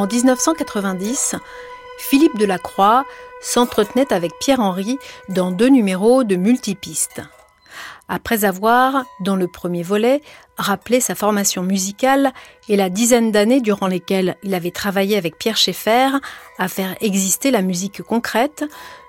[0.00, 1.34] En 1990,
[1.98, 3.04] Philippe Delacroix
[3.42, 7.20] s'entretenait avec Pierre-Henry dans deux numéros de multipistes.
[8.08, 10.22] Après avoir, dans le premier volet,
[10.56, 12.32] rappelé sa formation musicale
[12.70, 16.08] et la dizaine d'années durant lesquelles il avait travaillé avec Pierre Schaeffer
[16.56, 18.64] à faire exister la musique concrète,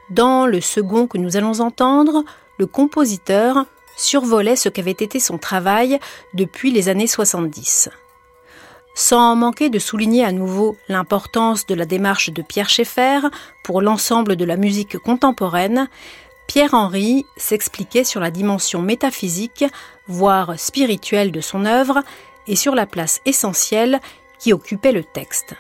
[0.10, 2.26] dans le second que nous allons entendre,
[2.60, 3.66] le compositeur
[3.96, 6.02] survolait ce qu'avait été son travail
[6.34, 7.92] depuis les années 70.
[8.94, 13.22] Sans manquer de souligner à nouveau l'importance de la démarche de Pierre Schaeffer
[13.64, 15.88] pour l'ensemble de la musique contemporaine,
[16.48, 19.64] Pierre-Henry s'expliquait sur la dimension métaphysique,
[20.08, 22.04] voire spirituelle de son œuvre,
[22.48, 24.02] et sur la place essentielle
[24.40, 25.54] qui occupait le texte.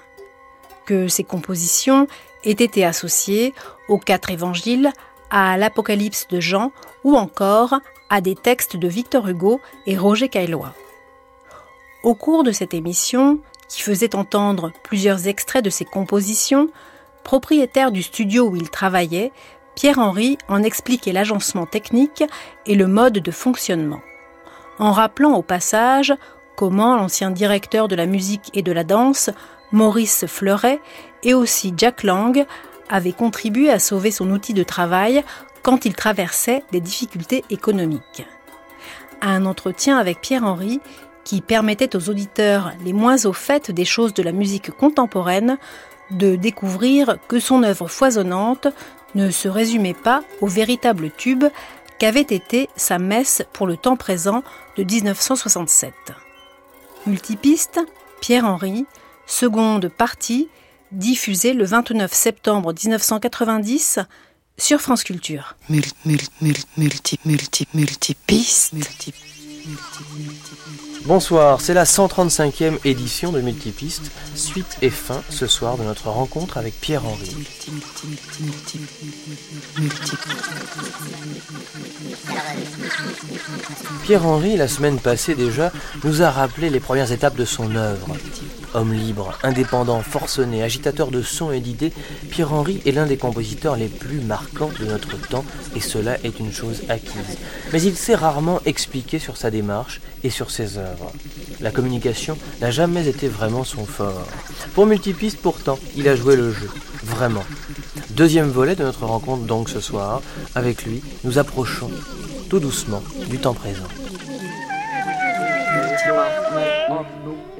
[0.85, 2.07] Que ses compositions
[2.43, 3.53] aient été associées
[3.87, 4.91] aux quatre évangiles,
[5.29, 6.73] à l'Apocalypse de Jean
[7.05, 10.73] ou encore à des textes de Victor Hugo et Roger Caillois.
[12.03, 16.67] Au cours de cette émission, qui faisait entendre plusieurs extraits de ses compositions,
[17.23, 19.31] propriétaire du studio où il travaillait,
[19.75, 22.23] Pierre-Henry en expliquait l'agencement technique
[22.65, 24.01] et le mode de fonctionnement,
[24.79, 26.13] en rappelant au passage
[26.57, 29.29] comment l'ancien directeur de la musique et de la danse,
[29.71, 30.81] Maurice Fleuret,
[31.23, 32.45] et aussi Jack Lang,
[32.89, 35.23] avaient contribué à sauver son outil de travail
[35.61, 38.25] quand il traversait des difficultés économiques.
[39.21, 40.81] À un entretien avec Pierre-Henry,
[41.23, 45.57] qui permettait aux auditeurs les moins au fait des choses de la musique contemporaine
[46.11, 48.67] de découvrir que son œuvre foisonnante
[49.15, 51.45] ne se résumait pas au véritable tube
[51.99, 54.43] qu'avait été sa messe pour le temps présent
[54.77, 55.93] de 1967.
[57.05, 57.79] Multipiste,
[58.21, 58.85] Pierre-Henri,
[59.25, 60.49] seconde partie,
[60.91, 63.99] diffusée le 29 septembre 1990
[64.57, 65.55] sur France Culture.
[65.69, 66.29] Multi, multi,
[66.77, 68.73] multi, multi, multipiste.
[71.05, 76.57] Bonsoir, c'est la 135e édition de Multipiste, suite et fin ce soir de notre rencontre
[76.57, 77.35] avec Pierre-Henri.
[84.03, 85.71] Pierre-Henri, la semaine passée déjà,
[86.03, 88.15] nous a rappelé les premières étapes de son œuvre.
[88.73, 91.91] Homme libre, indépendant, forcené, agitateur de sons et d'idées,
[92.29, 95.43] Pierre-Henri est l'un des compositeurs les plus marquants de notre temps,
[95.75, 97.37] et cela est une chose acquise.
[97.73, 101.11] Mais il s'est rarement expliqué sur sa démarche et sur ses œuvres.
[101.59, 104.25] La communication n'a jamais été vraiment son fort.
[104.73, 106.69] Pour Multipiste, pourtant, il a joué le jeu,
[107.03, 107.43] vraiment.
[108.11, 110.21] Deuxième volet de notre rencontre donc ce soir.
[110.55, 111.89] Avec lui, nous approchons
[112.49, 113.87] tout doucement du temps présent.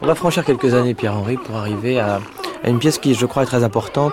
[0.00, 2.20] On va franchir quelques années, Pierre-Henri, pour arriver à,
[2.64, 4.12] une pièce qui, je crois, est très importante,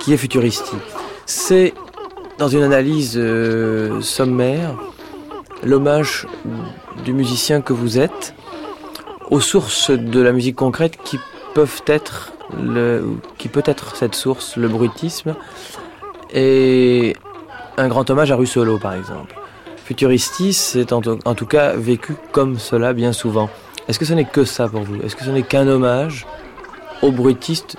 [0.00, 0.78] qui est futuristique.
[1.26, 1.74] C'est,
[2.38, 4.74] dans une analyse euh, sommaire,
[5.64, 6.26] l'hommage
[7.04, 8.34] du musicien que vous êtes
[9.30, 11.18] aux sources de la musique concrète qui
[11.54, 13.04] peuvent être le,
[13.38, 15.34] qui peut être cette source, le bruitisme,
[16.32, 17.16] et
[17.76, 19.34] un grand hommage à Russolo, par exemple.
[19.84, 23.48] Futuristis, c'est en, en tout cas vécu comme cela bien souvent.
[23.86, 24.96] Est-ce que ce n'est que ça pour vous?
[25.02, 26.26] Est-ce que ce n'est qu'un hommage
[27.02, 27.76] aux bruitistes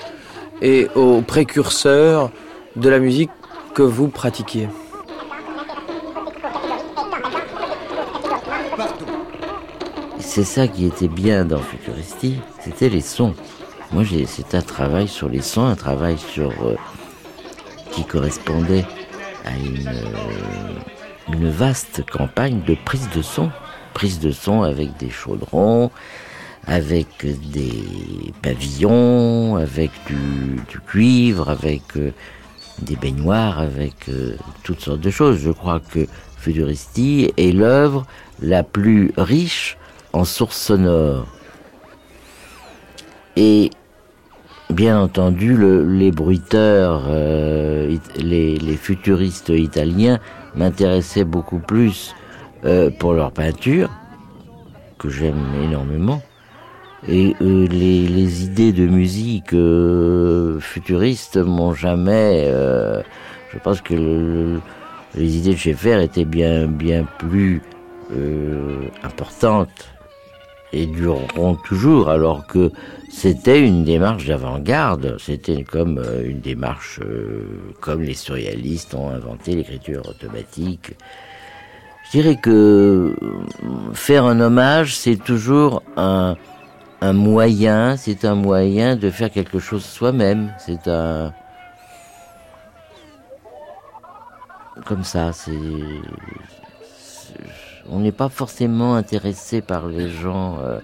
[0.62, 2.30] et aux précurseurs
[2.76, 3.32] de la musique
[3.76, 4.70] que vous pratiquiez
[10.18, 13.36] C'est ça qui était bien dans Futuristi, c'était les sons.
[13.92, 16.76] Moi, c'est un travail sur les sons, un travail sur euh,
[17.92, 18.86] qui correspondait
[19.46, 23.52] à une, euh, une vaste campagne de prise de son,
[23.94, 25.92] prise de son avec des chaudrons,
[26.66, 32.12] avec des pavillons, avec du, du cuivre, avec euh,
[32.82, 34.10] des baignoires, avec
[34.64, 35.38] toutes sortes de choses.
[35.40, 36.08] Je crois que
[36.38, 38.06] Futuristi est l'œuvre
[38.42, 39.78] la plus riche
[40.14, 41.28] en sources sonores.
[43.36, 43.72] Et
[44.70, 45.58] bien entendu,
[45.88, 50.20] les bruiteurs, euh, les, futuristes italiens
[50.56, 52.14] m'intéressaient beaucoup plus
[52.64, 53.90] euh, pour leur peinture,
[54.98, 56.22] que j'aime énormément.
[57.08, 59.56] Et euh, les, idées de musique
[60.62, 62.52] futuristes m'ont jamais...
[63.54, 64.60] je pense que
[65.16, 67.62] les idées de Schaeffer étaient bien, bien plus
[69.04, 69.96] importantes
[70.74, 72.72] et dureront toujours, alors que
[73.10, 77.48] c'était une démarche d'avant-garde, c'était comme euh, une démarche euh,
[77.80, 80.92] comme les surréalistes ont inventé l'écriture automatique.
[82.06, 83.16] Je dirais que euh,
[83.94, 86.36] faire un hommage, c'est toujours un,
[87.06, 91.34] un moyen, c'est un moyen de faire quelque chose soi-même, c'est un...
[94.86, 95.52] Comme ça, c'est
[97.90, 100.58] on n'est pas forcément intéressé par les gens.
[100.60, 100.80] Euh,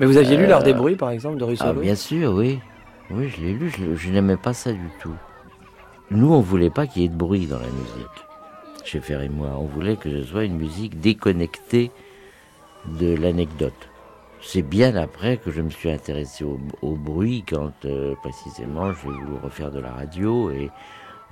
[0.00, 2.58] Mais vous aviez lu L'Art des bruits, par exemple, de Russell Ah, bien sûr, oui.
[3.10, 5.14] Oui, je l'ai lu, je, n'aimais pas ça du tout.
[6.10, 8.84] Nous, on voulait pas qu'il y ait de bruit dans la musique.
[8.84, 11.90] Chez Fer et moi, on voulait que ce soit une musique déconnectée
[12.98, 13.88] de l'anecdote.
[14.46, 19.24] C'est bien après que je me suis intéressé au, bruit, quand euh, précisément j'ai voulu
[19.42, 20.70] refaire de la radio et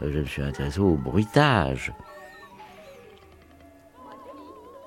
[0.02, 1.92] euh, je me suis intéressé au bruitage.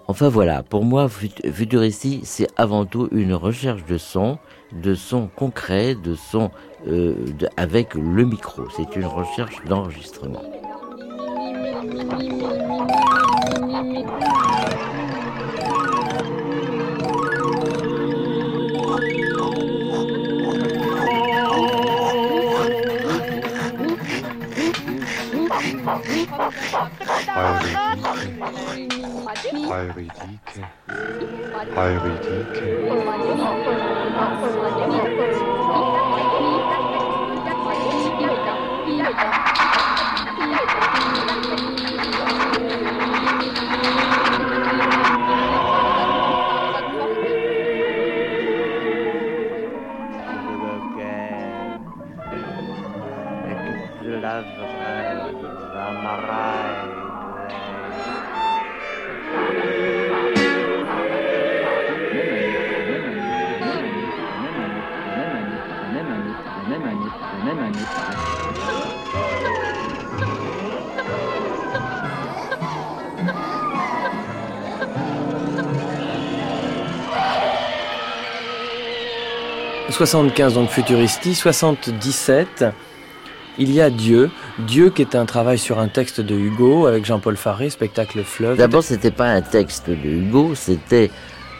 [0.08, 4.38] Enfin voilà, pour moi, Futuristi, c'est avant tout une recherche de son,
[4.72, 6.52] de son concret, de son
[6.88, 7.16] euh,
[7.58, 8.64] avec le micro.
[8.76, 10.44] C'est une recherche d'enregistrement.
[27.36, 27.76] Eurydike.
[29.68, 30.64] Eurydike.
[31.76, 32.86] Eurydike.
[79.96, 82.66] 75 donc Futuristi, 77
[83.58, 87.06] il y a Dieu, Dieu qui est un travail sur un texte de Hugo avec
[87.06, 88.58] Jean-Paul Faré, spectacle fleuve.
[88.58, 91.12] D'abord, c'était pas un texte de Hugo, c'était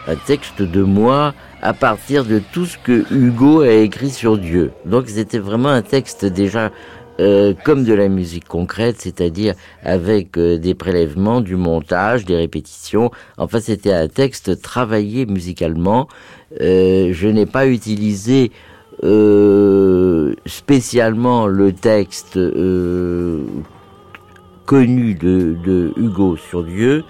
[0.06, 4.72] un texte de moi à partir de tout ce que Hugo a écrit sur Dieu.
[4.84, 6.70] Donc c'était vraiment un texte déjà
[7.18, 13.10] euh, comme de la musique concrète, c'est-à-dire avec euh, des prélèvements, du montage, des répétitions.
[13.38, 16.08] Enfin, c'était un texte travaillé musicalement.
[16.60, 18.52] Euh, je n'ai pas utilisé
[20.46, 22.38] spécialement le texte
[24.64, 27.04] connu de, de, Hugo sur Dieu.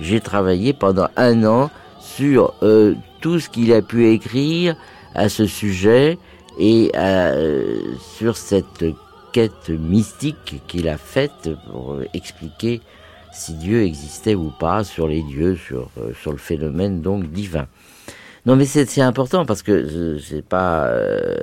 [0.00, 2.54] J'ai travaillé pendant un an sur
[3.20, 4.74] tout ce qu'il a pu écrire
[5.14, 6.18] à ce sujet
[6.58, 6.90] et
[8.18, 8.84] sur cette
[9.32, 12.80] quête mystique qu'il a faite pour expliquer
[13.32, 17.66] si Dieu existait ou pas sur les dieux, sur, euh, sur le phénomène donc divin.
[18.44, 20.86] Non mais c'est important parce que c'est pas...
[20.86, 21.38] Euh,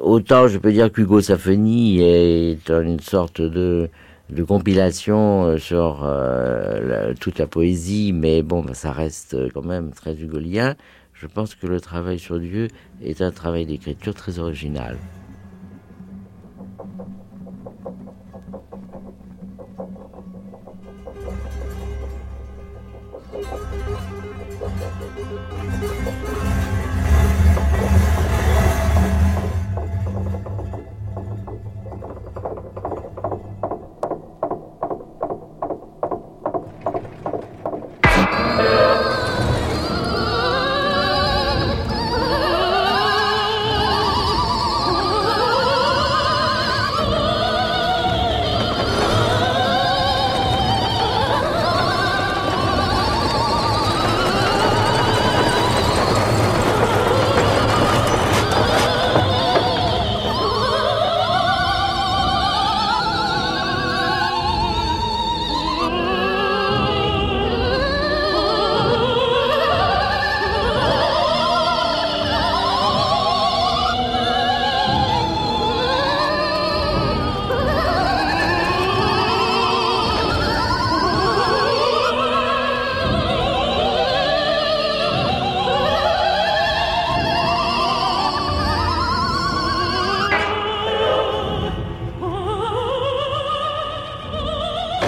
[0.00, 3.88] autant je peux dire qu'Hugo Safoni est une sorte de,
[4.30, 6.04] de compilation euh, sur
[7.20, 10.74] toute la poésie, mais bon, bah, ça reste quand même très hugolien.
[11.12, 12.66] Je pense que le travail sur Dieu
[13.04, 14.96] est un travail d'écriture très original.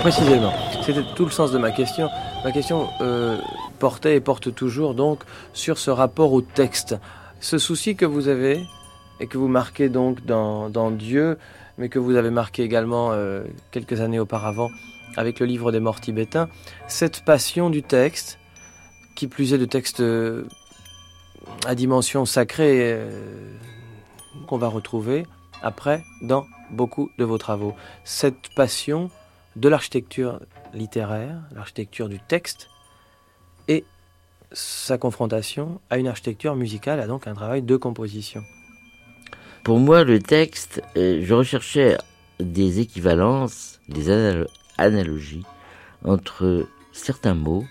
[0.04, 0.52] Précisément.
[0.82, 2.10] C'était tout le sens de ma question.
[2.44, 3.38] Ma question euh,
[3.78, 5.22] portait et porte toujours donc
[5.54, 6.94] sur ce rapport au texte.
[7.40, 8.60] Ce souci que vous avez
[9.18, 11.38] et que vous marquez donc dans, Dieu,
[11.78, 14.68] mais que vous avez marqué également euh, quelques années auparavant
[15.16, 16.50] avec le livre des morts tibétains,
[16.86, 18.38] cette passion du texte,
[19.14, 20.46] qui plus est de texte euh,
[21.64, 22.94] à dimension sacrée
[24.48, 25.26] qu'on va retrouver
[25.62, 27.72] après dans beaucoup de vos travaux.
[28.04, 29.08] Cette passion
[29.56, 30.40] de l'architecture
[30.72, 32.68] littéraire, l'architecture du texte,
[33.68, 33.84] et
[34.52, 38.42] sa confrontation à une architecture musicale, à donc un travail de composition.
[39.64, 41.96] Pour moi, le texte, euh, je recherchais
[42.40, 44.46] des équivalences, des anal-
[44.76, 45.44] analogies
[46.04, 47.64] entre certains mots,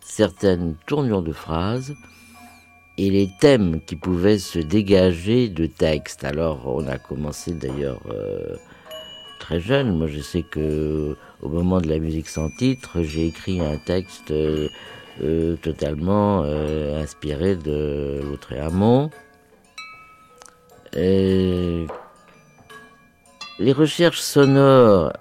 [0.00, 1.94] certaines tournures de phrases
[2.98, 6.22] et les thèmes qui pouvaient se dégager de texte.
[6.22, 8.56] Alors, on a commencé d'ailleurs euh,
[9.40, 9.96] très jeune.
[9.96, 14.30] Moi, je sais que au moment de la musique sans titre, j'ai écrit un texte
[14.30, 14.68] euh,
[15.22, 19.10] euh, totalement euh, inspiré de Lautréamont.
[20.96, 21.86] Euh,
[23.58, 25.12] les recherches sonores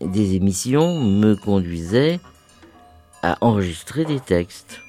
[0.00, 2.20] des émissions me conduisaient
[3.22, 4.80] à enregistrer des textes.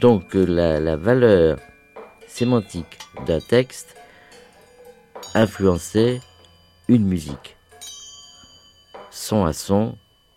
[0.00, 1.58] Donc euh, la, la valeur
[2.26, 3.96] sémantique d'un texte
[5.34, 6.20] influençait
[6.88, 7.56] une musique,
[9.10, 9.96] son à son,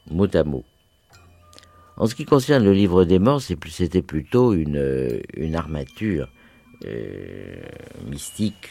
[0.10, 0.66] mot à mot.
[1.98, 6.28] En ce qui concerne le livre des morts, c'était plutôt une, euh, une armature
[6.86, 7.62] euh,
[8.10, 8.70] mystique,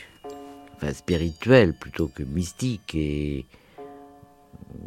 [0.77, 3.47] enfin spirituelle plutôt que mystique et,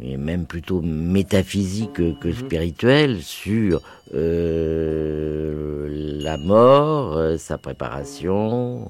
[0.00, 3.82] et même plutôt métaphysique que, que spirituelle sur
[4.14, 5.88] euh,
[6.22, 8.88] la mort, sa préparation,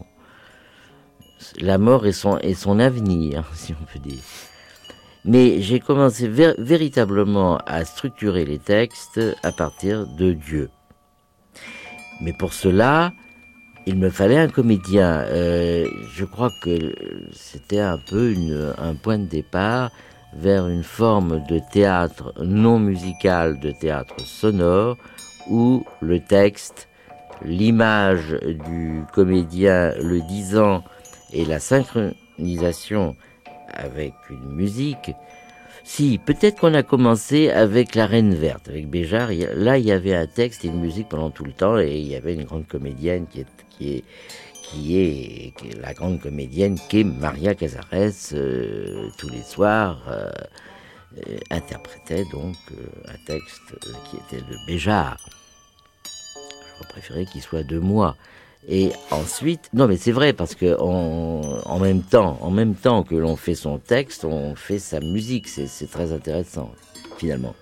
[1.61, 4.23] la mort et son, et son avenir, si on peut dire.
[5.25, 10.69] Mais j'ai commencé véritablement à structurer les textes à partir de Dieu.
[12.21, 13.13] Mais pour cela,
[13.87, 15.25] il me fallait un comédien.
[15.29, 16.95] Euh, je crois que
[17.33, 18.35] c'était un peu
[18.79, 19.91] un point de départ
[20.37, 24.97] vers une forme de théâtre non musical, de théâtre sonore,
[25.49, 26.89] où le texte,
[27.43, 30.83] l'image du comédien le disant
[31.35, 33.17] et la synchronisation
[33.73, 35.11] avec une musique.
[35.87, 38.87] Si, peut-être qu'on a commencé avec La Reine Verte, avec
[39.45, 41.99] a- Là, il y avait un texte et une musique pendant tout le temps, et
[41.99, 44.05] il y avait une grande comédienne qui est, qui est,
[44.63, 50.31] qui est, la grande comédienne qui Maria Casares, euh, tous les soirs, euh,
[51.19, 52.77] euh, interprétait donc euh,
[53.09, 53.61] un texte
[54.09, 55.19] qui était de Béjart.
[56.79, 58.17] J'aurais préféré qu'il soit de moi.
[58.67, 63.15] Et ensuite, non mais c'est vrai parce que en même temps, en même temps que
[63.15, 65.49] l'on fait son texte, on fait sa musique.
[65.49, 66.73] C'est très intéressant
[67.19, 67.55] finalement.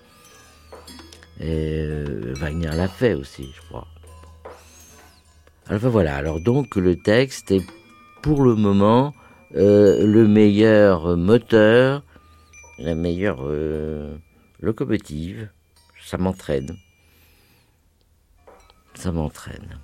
[1.39, 3.87] Et euh, Wagner l'a fait aussi, je crois.
[5.69, 6.15] Enfin, voilà.
[6.15, 7.65] Alors donc le texte est
[8.21, 9.13] pour le moment
[9.55, 12.03] euh, le meilleur moteur,
[12.79, 14.15] la meilleure euh,
[14.61, 15.49] locomotive.
[16.01, 16.75] Ça m'entraîne.
[18.95, 19.79] Ça m'entraîne.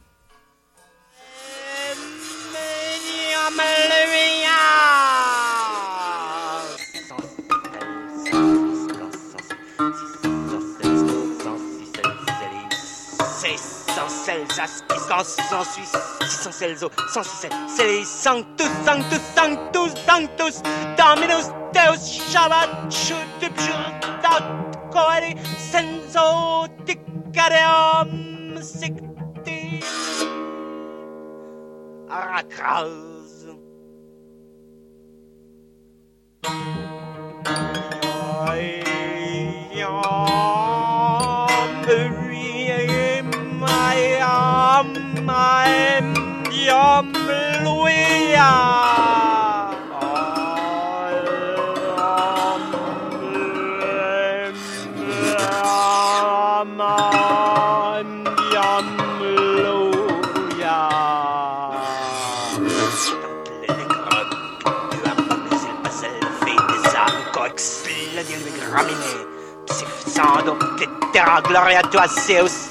[14.68, 15.96] Sans Suisse,
[16.28, 20.62] 600 Celso, 106 c'est les Sanctus, Sanctus, Sanctus, Sanctus,
[20.98, 24.44] Dominus, Deus, Shabbat, Shutub, Shutat,
[24.92, 29.80] Coeli, Senso, Ticareum, Sicti,
[32.10, 33.48] Aracraz.
[71.50, 72.70] Gloria to us, Zeus,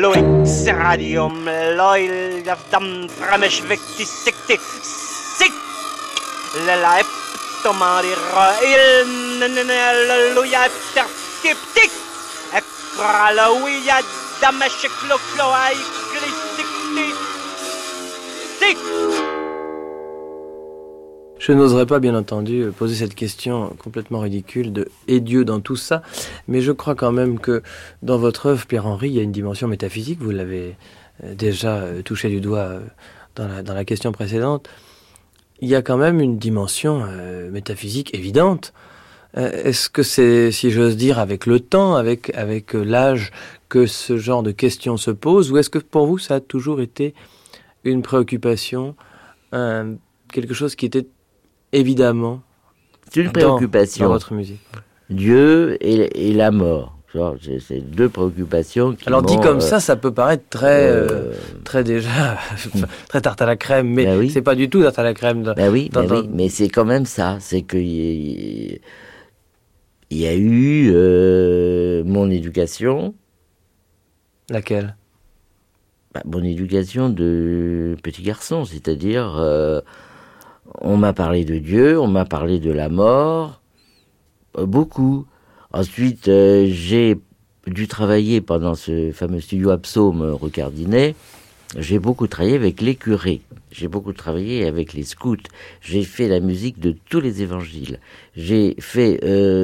[0.00, 1.44] Loïc Radium,
[1.76, 5.52] Loil, Dam, Framisch, Victi, Sikti, Sik,
[6.66, 7.06] Leleib,
[7.62, 9.06] Tomari, Roil,
[9.40, 9.78] ne, ne, ne,
[10.08, 11.06] Leluja, Ter,
[11.42, 11.90] Tip, Tik,
[12.54, 13.98] Ekraloia,
[14.40, 17.06] Dameschek, Loklo, Eikli, Sikti,
[18.58, 18.78] Sik,
[21.48, 25.76] Je n'oserais pas, bien entendu, poser cette question complètement ridicule de est Dieu dans tout
[25.76, 26.02] ça,
[26.46, 27.62] mais je crois quand même que
[28.02, 30.76] dans votre œuvre, Pierre-Henri, il y a une dimension métaphysique, vous l'avez
[31.24, 32.58] euh, déjà euh, touché du doigt
[33.38, 34.68] euh, dans la, question précédente.
[35.60, 37.06] Il y a quand même une dimension
[37.50, 38.74] métaphysique évidente.
[39.34, 43.32] Est-ce que c'est, si j'ose dire, avec le temps, avec, avec l'âge,
[43.70, 46.82] que ce genre de questions se pose, ou est-ce que pour vous, ça a toujours
[46.82, 47.14] été
[47.84, 48.96] une préoccupation,
[49.50, 51.06] quelque chose qui était
[51.72, 52.42] évidemment
[53.10, 54.06] C'est une préoccupation.
[54.06, 54.60] Dans, votre musique.
[55.10, 56.98] Dieu et, la mort.
[57.40, 58.94] C'est deux préoccupations.
[58.94, 61.32] Qui Alors dit comme euh, ça, ça peut paraître très, euh, euh,
[61.64, 62.38] très déjà,
[63.08, 65.42] très tarte à la crème, mais ben c'est pas du tout tarte à la crème.
[65.42, 67.38] ben oui, ben oui, mais c'est quand même ça.
[67.40, 68.78] C'est que il
[70.10, 70.92] y, a eu
[72.04, 73.14] mon éducation.
[74.50, 74.96] Laquelle?
[76.14, 79.42] Bah, Mon éducation de petit garçon, c'est-à-dire
[80.80, 83.60] on m'a parlé de Dieu, on m'a parlé de la mort,
[84.56, 85.26] euh, beaucoup.
[85.72, 87.18] Ensuite, euh, j'ai
[87.66, 91.14] dû travailler pendant ce fameux studio Absaume euh, Recardinet.
[91.76, 93.42] J'ai beaucoup travaillé avec les curés.
[93.70, 95.36] J'ai beaucoup travaillé avec les scouts.
[95.82, 98.00] J'ai fait la musique de tous les évangiles.
[98.34, 99.20] J'ai fait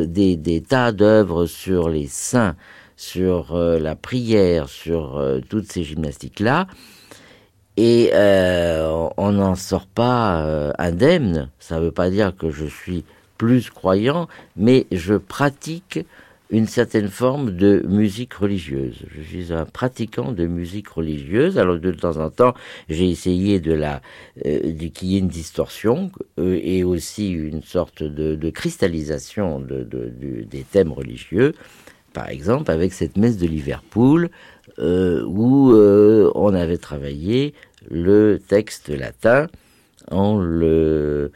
[0.07, 2.57] des, tas d'œuvres sur les saints,
[2.99, 6.67] sur la prière, sur toutes ces gymnastiques-là.
[7.77, 11.51] Et euh, on n'en sort pas euh, indemne.
[11.59, 13.05] Ça ne veut pas dire que je suis
[13.37, 15.99] plus croyant, mais je pratique
[16.51, 19.05] une certaine forme de musique religieuse.
[19.17, 21.59] Je suis un pratiquant de musique religieuse.
[21.59, 22.55] Alors de temps en temps,
[22.89, 24.03] j'ai essayé de la,
[24.47, 24.61] euh,
[24.95, 30.13] qu'il y ait une distorsion euh, et aussi une sorte de, de cristallisation de, de,
[30.49, 31.55] des thèmes religieux.
[32.13, 34.31] Par exemple, avec cette messe de Liverpool,
[34.79, 37.55] euh, où euh, on avait travaillé
[37.91, 39.47] le texte latin
[40.11, 41.33] en le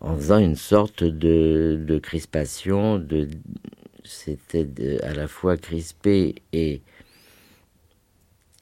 [0.00, 3.06] en faisant une sorte de, de crispation,
[4.02, 6.80] c'était à la fois crispé et,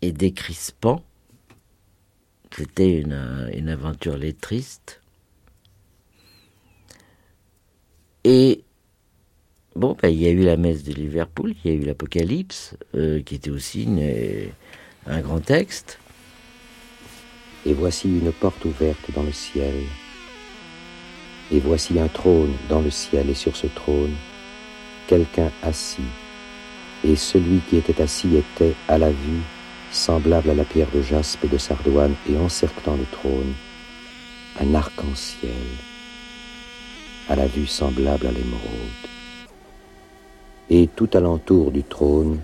[0.03, 1.05] et décrispant.
[2.51, 5.01] C'était une, une aventure lettriste.
[8.25, 8.65] Et
[9.79, 12.77] Bon, ben, il y a eu la messe de Liverpool, il y a eu l'Apocalypse,
[12.97, 14.49] euh, qui était aussi euh,
[15.07, 16.01] un grand texte.
[17.65, 19.77] Et voici une porte ouverte dans le ciel.
[21.53, 24.17] Et voici un trône dans le ciel, et sur ce trône,
[25.07, 26.11] quelqu'un assis.
[27.05, 29.43] Et celui qui était assis était, à la vue,
[29.93, 33.55] semblable à la pierre de jaspe et de sardoine, et encerclant le trône,
[34.59, 35.53] un arc-en-ciel,
[37.29, 39.18] à la vue semblable à l'émeraude
[40.71, 42.39] et tout alentour du trône,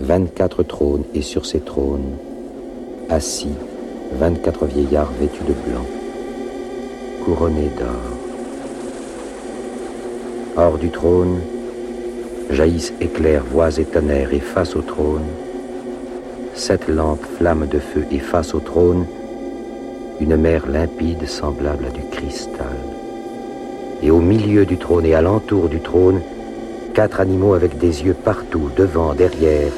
[0.00, 2.16] vingt-quatre trônes, et sur ces trônes,
[3.08, 3.54] assis,
[4.18, 5.86] vingt-quatre vieillards vêtus de blanc,
[7.24, 8.16] couronnés d'or.
[10.56, 11.40] Hors du trône,
[12.50, 15.24] jaillissent éclairs, voix et tonnerres, et face au trône,
[16.54, 19.06] sept lampes flammes de feu, et face au trône,
[20.20, 22.76] une mer limpide semblable à du cristal.
[24.02, 26.20] Et au milieu du trône et alentour du trône,
[26.90, 29.72] quatre animaux avec des yeux partout, devant, derrière.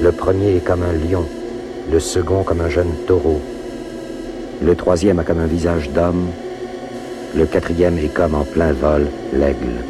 [0.00, 1.24] Le premier est comme un lion,
[1.90, 3.40] le second comme un jeune taureau,
[4.62, 6.28] le troisième a comme un visage d'homme,
[7.34, 9.84] le quatrième est comme en plein vol l'aigle.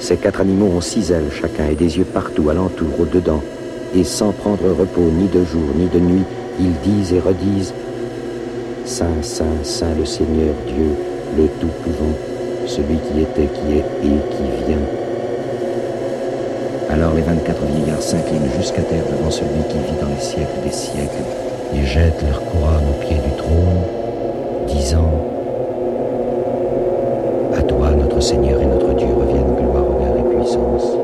[0.00, 3.42] Ces quatre animaux ont six ailes chacun et des yeux partout, alentour, au-dedans,
[3.94, 6.24] et sans prendre repos ni de jour ni de nuit,
[6.58, 7.72] ils disent et redisent
[8.84, 10.90] Saint, Saint, Saint le Seigneur Dieu,
[11.38, 12.33] le Tout-Puissant
[12.66, 14.78] celui qui était, qui est et qui vient.
[16.90, 20.72] Alors les 24 vieillards s'inclinent jusqu'à terre devant celui qui vit dans les siècles des
[20.72, 21.24] siècles
[21.74, 23.82] et jettent leur couronne au pied du trône,
[24.68, 25.10] disant
[27.56, 31.03] À toi, notre Seigneur et notre Dieu, reviennent gloire, honneur et puissance.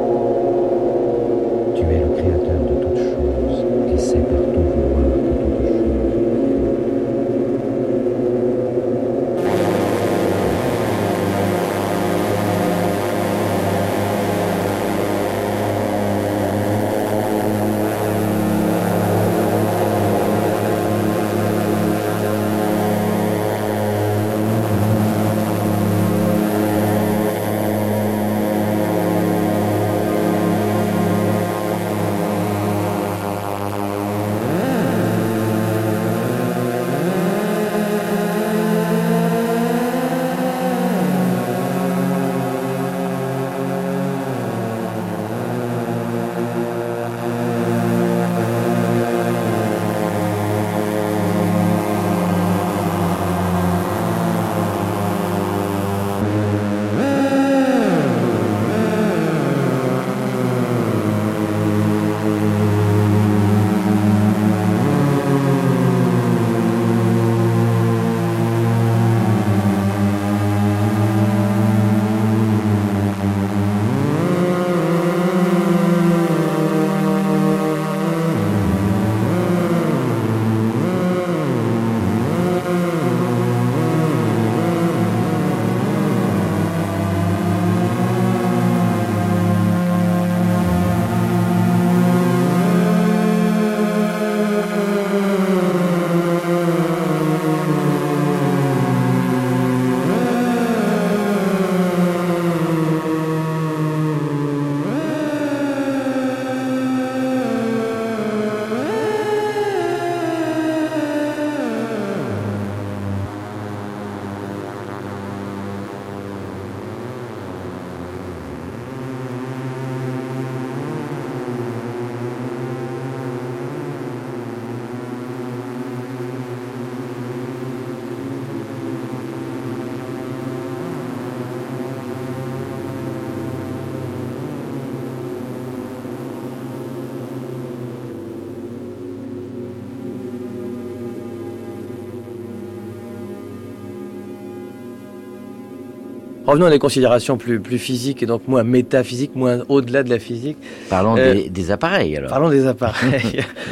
[146.50, 150.18] Revenons à des considérations plus, plus physiques et donc moins métaphysiques, moins au-delà de la
[150.18, 150.56] physique.
[150.88, 152.28] Parlons Euh, des, des appareils alors.
[152.30, 153.22] Parlons des appareils.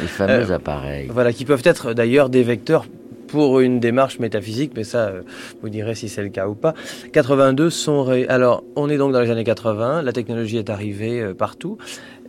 [0.01, 1.07] Les fameux Euh, appareils.
[1.11, 2.85] voilà, qui peuvent être d'ailleurs des vecteurs
[3.27, 5.21] pour une démarche métaphysique, mais ça, euh,
[5.61, 6.73] vous direz si c'est le cas ou pas.
[7.13, 8.03] 82 sont...
[8.03, 11.77] ré- Alors, on est donc dans les années 80, la technologie est arrivée partout.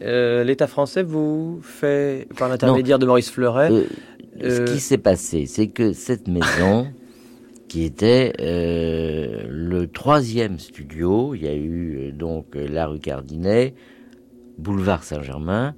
[0.03, 3.85] Euh, L'État français vous fait, par l'intermédiaire de Maurice Fleuret, Euh,
[4.43, 6.89] euh, Ce qui s'est passé, c'est que cette maison,
[7.71, 13.75] qui était euh, le troisième studio, il y a eu euh, donc la rue Cardinet,
[14.59, 15.77] boulevard Saint-Germain,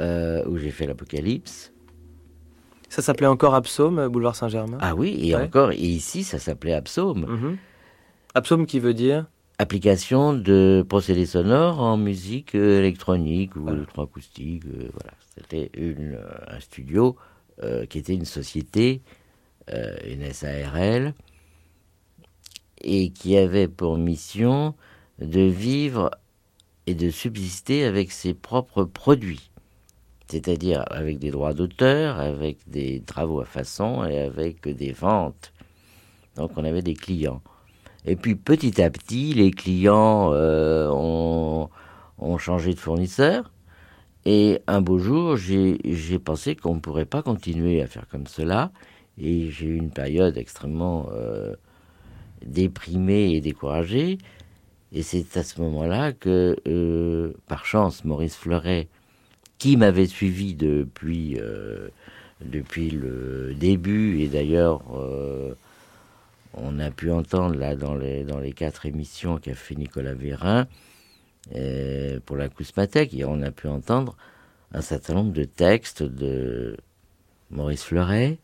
[0.00, 1.74] euh, où j'ai fait l'Apocalypse.
[2.88, 4.78] ça s'appelait encore Absaume, boulevard Saint-Germain?
[4.80, 5.42] Ah oui, et Ouais.
[5.42, 7.26] encore, et ici, ça s'appelait Absaume.
[7.28, 7.58] Mhm.
[8.34, 9.26] Absaume qui veut dire?
[9.58, 14.64] Application de procédés sonores en musique électronique ou électroacoustique.
[14.64, 15.70] voilà, c'était
[16.48, 17.16] un studio
[17.62, 19.02] euh, qui était une société,
[19.68, 21.14] une SARL,
[22.82, 24.74] et qui avait pour mission
[25.20, 26.10] de vivre
[26.86, 29.50] et de subsister avec ses propres produits,
[30.28, 35.52] c'est-à-dire avec des droits d'auteur, avec des travaux à façon et avec des ventes.
[36.36, 37.42] Donc on avait des clients.
[38.04, 41.68] Et puis petit à petit, les clients euh, ont,
[42.38, 43.52] changé de fournisseur.
[44.24, 48.72] Et un beau jour, j'ai pensé qu'on ne pourrait pas continuer à faire comme cela.
[49.18, 51.54] Et j'ai eu une période extrêmement euh,
[52.44, 54.18] déprimée et découragée.
[54.92, 58.88] Et c'est à ce moment-là que, euh, par chance, Maurice Fleuret,
[59.58, 61.88] qui m'avait suivi depuis, euh,
[62.44, 64.82] depuis le début, et d'ailleurs,
[66.54, 70.66] on a pu entendre là dans les, dans les quatre émissions qu'a fait Nicolas Vérin
[72.26, 74.16] pour la Cousmatec, et on a pu entendre
[74.72, 76.76] un certain nombre de textes de
[77.50, 78.38] Maurice Fleuret,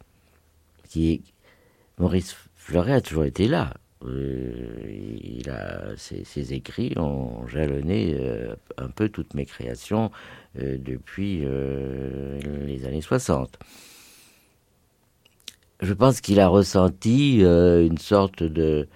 [1.98, 3.74] Maurice Fleuret a toujours été là.
[4.04, 10.12] Euh, il a, ses, écrits ont jalonné euh, un peu toutes mes créations
[10.60, 13.58] euh, depuis les années 60
[15.80, 18.88] je pense qu'il a ressenti une sorte de,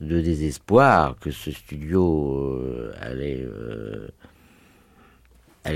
[0.00, 3.46] désespoir que ce studio allait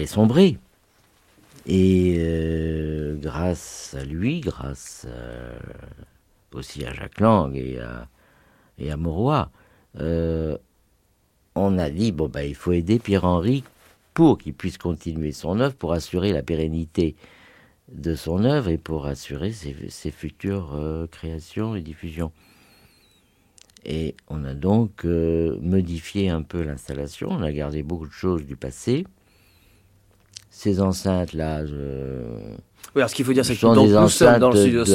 [0.06, 0.58] sombrer.
[1.66, 5.58] Et euh, grâce à lui, grâce euh,
[6.52, 8.08] aussi à Jacques Lang et à,
[8.78, 9.50] et à Mauroy,
[9.98, 10.56] euh,
[11.54, 13.64] on a dit bon bah il faut aider Pierre-Henri
[14.14, 17.14] pour qu'il puisse continuer son œuvre, pour assurer la pérennité
[17.92, 22.32] de son œuvre et pour assurer ses, futures créations et diffusions.
[23.84, 28.56] Et on a donc modifié un peu l'installation, on a gardé beaucoup de choses du
[28.56, 29.04] passé.
[30.50, 31.72] Ces enceintes-là, je...
[32.94, 34.84] Oui, alors ce qu'il faut dire, c'est que donc, nous sommes enceintes dans le studio
[34.84, 34.90] de.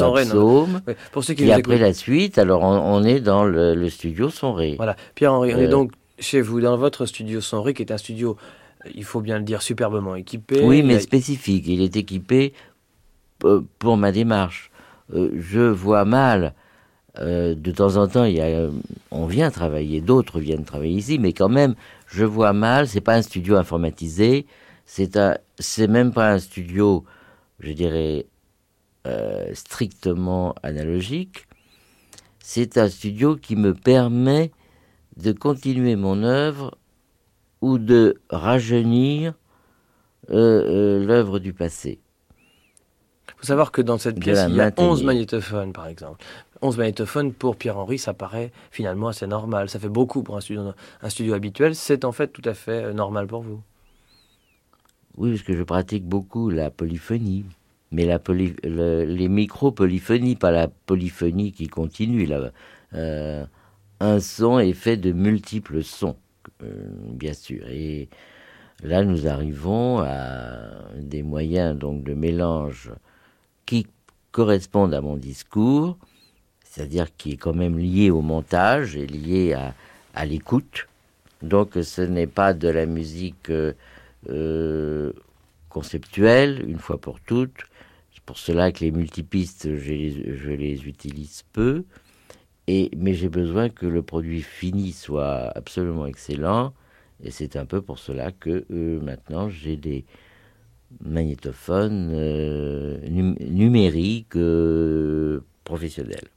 [0.85, 1.81] Oui, Pour ceux qui Et nous après écoutent.
[1.87, 4.73] la suite, alors on, on est dans le, le studio Sonré.
[4.75, 7.97] Voilà, Pierre-Henri, on est Euh, donc chez vous, dans votre studio Sonré, qui est un
[7.97, 8.35] studio,
[8.85, 10.61] euh, il faut bien le dire, superbement équipé.
[10.61, 11.63] Oui, mais a- spécifique.
[11.67, 12.53] Il est équipé
[13.45, 14.71] euh, pour ma démarche.
[15.13, 16.53] Euh, je vois mal.
[17.19, 18.71] euh, de temps en temps, il y a, euh,
[19.11, 21.75] on vient travailler, d'autres viennent travailler ici, mais quand même,
[22.07, 22.89] je vois mal.
[22.89, 24.45] C'est pas un studio informatisé.
[24.85, 27.03] C'est même pas un studio,
[27.59, 28.27] je dirais,
[29.07, 31.47] euh, strictement analogique.
[32.39, 34.51] C'est un studio qui me permet
[35.17, 36.77] de continuer mon œuvre
[37.61, 39.33] ou de rajeunir
[40.29, 41.99] euh, euh, l'œuvre du passé.
[43.27, 44.89] Il faut savoir que dans cette pièce, il y a maintenir.
[44.89, 46.23] 11 magnétophones, par exemple.
[46.61, 49.69] 11 magnétophones pour Pierre-Henri, ça paraît finalement assez normal.
[49.69, 51.75] Ça fait beaucoup pour un studio, un studio habituel.
[51.75, 53.61] C'est en fait tout à fait normal pour vous.
[55.17, 57.45] Oui, parce que je pratique beaucoup la polyphonie.
[57.91, 62.27] Mais les micro-polyphonies, pas la polyphonie qui continue.
[62.93, 63.45] Euh,
[63.99, 66.17] un son est fait de multiples sons,
[66.63, 67.65] euh, bien sûr.
[67.69, 68.09] Et
[68.83, 72.91] là, nous arrivons à des moyens donc de mélange
[73.65, 73.87] qui
[74.31, 75.97] correspondent à mon discours,
[76.63, 79.73] c'est-à-dire qui est quand même lié au montage et lié à,
[80.13, 80.87] à l'écoute.
[81.41, 83.73] Donc, ce n'est pas de la musique euh,
[84.29, 85.13] euh,
[85.69, 87.65] conceptuelle, une fois pour toutes.
[88.13, 91.83] C'est pour cela que les multipistes, je les, utilise peu.
[92.67, 96.73] Et, mais j'ai besoin que le produit fini soit absolument excellent.
[97.23, 100.05] Et c'est un peu pour cela que euh, maintenant j'ai des
[101.01, 106.27] magnétophones euh, num- numériques euh, professionnels.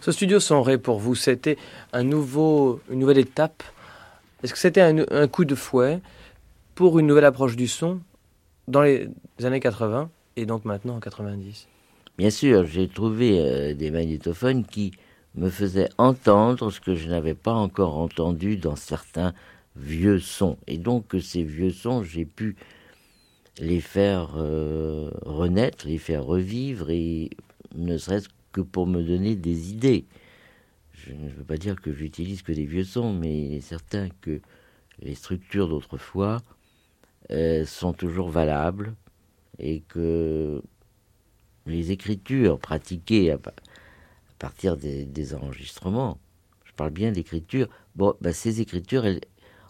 [0.00, 1.56] Ce studio Sonré, pour vous, c'était
[1.92, 3.64] un nouveau, une nouvelle étape
[4.42, 6.00] Est-ce que c'était un, coup de fouet
[6.74, 8.00] pour une nouvelle approche du son
[8.68, 9.08] dans les
[9.42, 11.68] années 80 et donc maintenant en 90
[12.18, 14.92] Bien sûr, j'ai trouvé euh, des magnétophones qui
[15.34, 19.34] me faisait entendre ce que je n'avais pas encore entendu dans certains
[19.76, 20.56] vieux sons.
[20.66, 22.56] Et donc ces vieux sons, j'ai pu
[23.58, 27.30] les faire euh, renaître, les faire revivre, et
[27.74, 30.06] ne serait-ce que pour me donner des idées.
[31.04, 34.08] Je ne veux pas dire que j'utilise que des vieux sons, mais il est certain
[34.20, 34.40] que
[35.00, 36.42] les structures d'autrefois
[37.30, 38.94] euh, sont toujours valables
[39.58, 40.62] et que
[41.66, 43.38] les écritures pratiquées à,
[44.38, 46.18] partir des, enregistrements,
[46.64, 49.04] je parle bien d'écriture, bon, bah, ces écritures,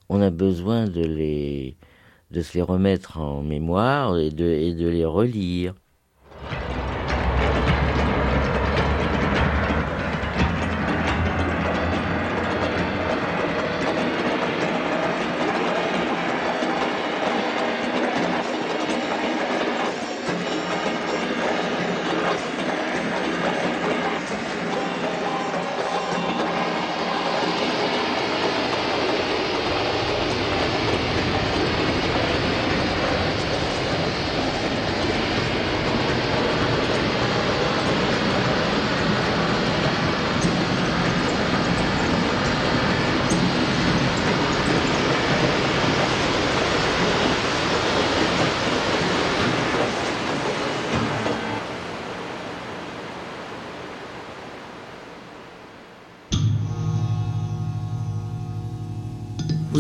[0.09, 1.77] on a besoin de les
[2.33, 5.75] de se les remettre en mémoire et de, et de les relire.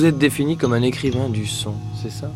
[0.06, 2.30] Vous êtes défini comme un écrivain du son, c'est ça?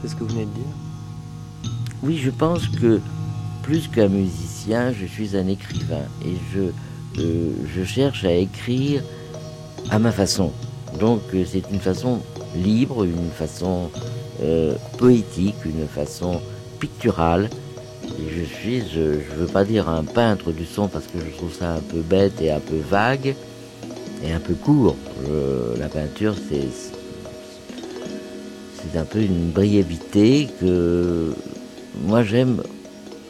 [0.00, 1.70] C'est ce que vous venez de dire?
[2.02, 3.02] Oui, je pense que
[3.62, 9.02] plus qu'un musicien, je suis un écrivain et je, euh, je cherche à écrire
[9.90, 10.52] à ma façon.
[10.98, 12.20] Donc euh, c'est une façon
[12.54, 13.90] libre, une façon
[14.42, 16.40] euh, poétique, une façon
[16.80, 17.50] picturale.
[18.04, 21.36] Et je suis, je ne veux pas dire un peintre du son parce que je
[21.36, 23.34] trouve ça un peu bête et un peu vague,
[24.32, 24.96] un peu court.
[25.78, 26.68] la peinture, c'est
[28.92, 31.32] c'est un peu une brièveté que
[32.04, 32.62] moi j'aime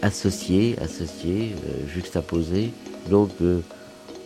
[0.02, 2.72] associer, associer, euh, juxtaposer.
[3.11, 3.61] Donc euh,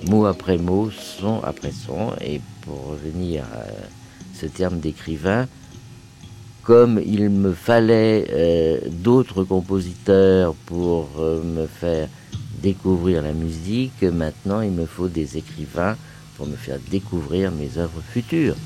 [0.08, 2.12] mot après mot, son après son.
[2.20, 3.66] Et pour revenir à
[4.34, 5.46] ce terme d'écrivain,
[6.62, 12.08] comme il me fallait euh, d'autres compositeurs pour me faire
[12.62, 15.96] découvrir la musique, maintenant il me faut des écrivains
[16.40, 18.56] pour me faire découvrir mes œuvres futures.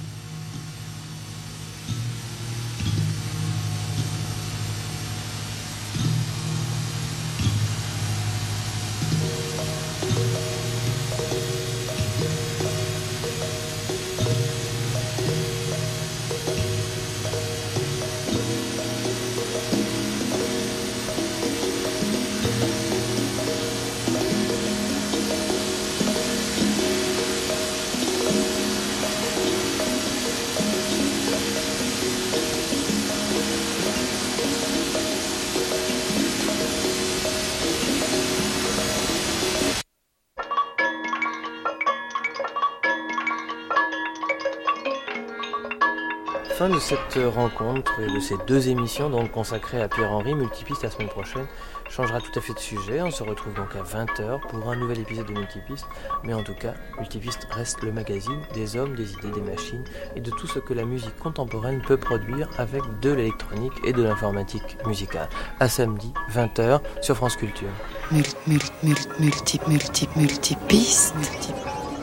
[46.75, 51.09] De cette rencontre et de ces deux émissions donc consacrées à Pierre-Henri, Multipiste la semaine
[51.09, 51.47] prochaine
[51.89, 53.01] changera tout à fait de sujet.
[53.01, 55.87] On se retrouve donc à 20h pour un nouvel épisode de Multipiste.
[56.25, 59.85] Mais en tout cas, Multipiste reste le magazine des hommes, des idées, des machines
[60.17, 64.03] et de tout ce que la musique contemporaine peut produire avec de l'électronique et de
[64.03, 65.29] l'informatique musicale.
[65.61, 67.69] À samedi, 20h sur France Culture.
[68.11, 71.15] Multi, multi, multi, multi, multipiste.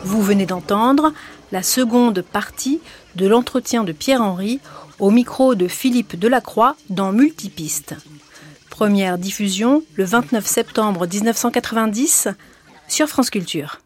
[0.03, 1.13] Vous venez d'entendre
[1.51, 2.81] la seconde partie
[3.15, 4.59] de l'entretien de Pierre-Henri
[4.99, 7.95] au micro de Philippe Delacroix dans Multipiste.
[8.69, 12.29] Première diffusion le 29 septembre 1990
[12.87, 13.79] sur France Culture.